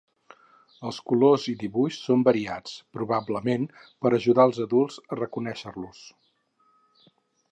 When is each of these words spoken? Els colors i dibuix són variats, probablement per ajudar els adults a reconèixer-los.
Els 0.87 0.99
colors 1.09 1.43
i 1.51 1.53
dibuix 1.63 1.97
són 2.05 2.23
variats, 2.29 2.73
probablement 2.97 3.67
per 4.05 4.13
ajudar 4.19 4.49
els 4.51 4.61
adults 4.65 4.99
a 5.17 5.21
reconèixer-los. 5.23 6.01